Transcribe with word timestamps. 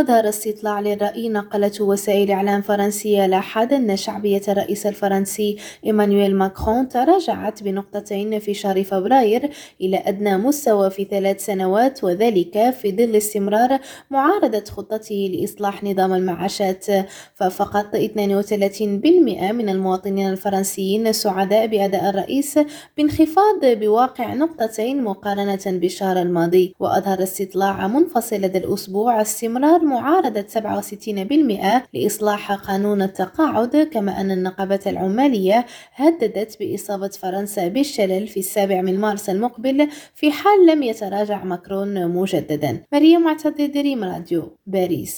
أظهر 0.00 0.28
استطلاع 0.28 0.80
للرأي 0.80 1.28
نقلته 1.28 1.84
وسائل 1.84 2.30
إعلام 2.30 2.62
فرنسية 2.62 3.26
لاحظ 3.26 3.72
أن 3.72 3.96
شعبية 3.96 4.42
الرئيس 4.48 4.86
الفرنسي 4.86 5.56
إيمانويل 5.86 6.36
ماكرون 6.36 6.88
تراجعت 6.88 7.62
بنقطتين 7.62 8.38
في 8.38 8.54
شهر 8.54 8.84
فبراير 8.84 9.50
إلى 9.80 10.02
أدنى 10.06 10.36
مستوى 10.36 10.90
في 10.90 11.04
ثلاث 11.04 11.44
سنوات 11.44 12.04
وذلك 12.04 12.70
في 12.70 12.92
ظل 12.92 13.16
استمرار 13.16 13.78
معارضة 14.10 14.64
خطته 14.64 15.30
لإصلاح 15.34 15.84
نظام 15.84 16.12
المعاشات. 16.12 16.86
ففقط 17.34 17.96
32% 17.96 19.52
من 19.52 19.68
المواطنين 19.68 20.28
الفرنسيين 20.28 21.12
سعداء 21.12 21.66
بأداء 21.66 22.10
الرئيس 22.10 22.58
بانخفاض 22.96 23.60
بواقع 23.64 24.34
نقطتين 24.34 25.02
مقارنة 25.02 25.64
بالشهر 25.66 26.22
الماضي. 26.22 26.74
وأظهر 26.80 27.22
استطلاع 27.22 27.86
منفصل 27.86 28.36
لدى 28.36 28.58
الأسبوع 28.58 29.22
استمرار 29.22 29.84
معارضة 29.90 30.46
67% 30.48 31.82
لإصلاح 31.94 32.52
قانون 32.52 33.02
التقاعد 33.02 33.76
كما 33.92 34.20
أن 34.20 34.30
النقابة 34.30 34.80
العمالية 34.86 35.66
هددت 35.94 36.56
بإصابة 36.60 37.08
فرنسا 37.08 37.68
بالشلل 37.68 38.26
في 38.32 38.40
السابع 38.40 38.80
من 38.80 39.00
مارس 39.00 39.30
المقبل 39.30 39.88
في 40.14 40.30
حال 40.30 40.66
لم 40.66 40.82
يتراجع 40.82 41.44
ماكرون 41.44 42.08
مجددا. 42.08 42.72
مريم 42.92 43.20
معتضد 43.20 43.72
دريم 43.72 44.04
راديو 44.04 44.42
باريس. 44.66 45.16